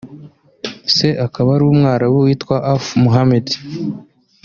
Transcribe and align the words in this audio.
se 0.95 1.07
akaba 1.25 1.49
ari 1.55 1.63
umwarabu 1.71 2.17
witwa 2.25 2.55
Affu 2.73 2.91
Mohamed 3.03 3.47